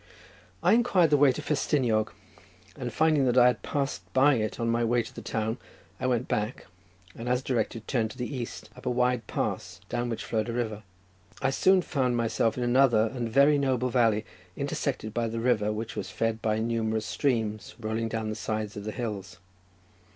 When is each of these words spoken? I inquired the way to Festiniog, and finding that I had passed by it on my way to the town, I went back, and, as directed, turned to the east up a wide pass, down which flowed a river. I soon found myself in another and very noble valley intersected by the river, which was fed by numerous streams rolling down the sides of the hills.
I 0.63 0.73
inquired 0.73 1.11
the 1.11 1.17
way 1.17 1.31
to 1.31 1.43
Festiniog, 1.43 2.09
and 2.75 2.91
finding 2.91 3.25
that 3.25 3.37
I 3.37 3.45
had 3.45 3.61
passed 3.61 4.01
by 4.13 4.33
it 4.33 4.59
on 4.59 4.67
my 4.67 4.83
way 4.83 5.03
to 5.03 5.13
the 5.13 5.21
town, 5.21 5.59
I 5.99 6.07
went 6.07 6.27
back, 6.27 6.65
and, 7.15 7.29
as 7.29 7.43
directed, 7.43 7.87
turned 7.87 8.09
to 8.09 8.17
the 8.17 8.35
east 8.35 8.71
up 8.75 8.87
a 8.87 8.89
wide 8.89 9.27
pass, 9.27 9.79
down 9.89 10.09
which 10.09 10.25
flowed 10.25 10.49
a 10.49 10.53
river. 10.53 10.81
I 11.39 11.51
soon 11.51 11.83
found 11.83 12.17
myself 12.17 12.57
in 12.57 12.63
another 12.63 13.11
and 13.13 13.29
very 13.29 13.59
noble 13.59 13.89
valley 13.89 14.25
intersected 14.57 15.13
by 15.13 15.27
the 15.27 15.39
river, 15.39 15.71
which 15.71 15.95
was 15.95 16.09
fed 16.09 16.41
by 16.41 16.57
numerous 16.57 17.05
streams 17.05 17.75
rolling 17.79 18.09
down 18.09 18.29
the 18.29 18.35
sides 18.35 18.75
of 18.75 18.85
the 18.85 18.91
hills. 18.91 19.37